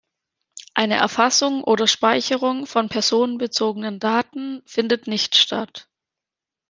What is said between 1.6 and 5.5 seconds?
oder Speicherung von personenbezogenen Daten findet nicht